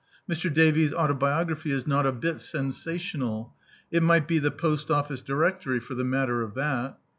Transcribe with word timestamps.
Mr. 0.27 0.51
Davies* 0.51 0.95
auto 0.95 1.13
biography 1.13 1.69
is 1.71 1.85
not 1.85 2.07
a 2.07 2.11
bit 2.11 2.39
sensational: 2.41 3.53
it 3.91 4.01
mi^t 4.01 4.25
be 4.27 4.39
the 4.39 4.49
Post 4.49 4.89
Office 4.89 5.21
Directory 5.21 5.79
for 5.79 5.93
the 5.93 6.03
matter 6.03 6.41
of 6.41 6.55
that. 6.55 6.97